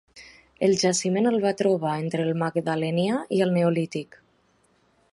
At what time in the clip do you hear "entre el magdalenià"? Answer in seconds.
2.05-3.23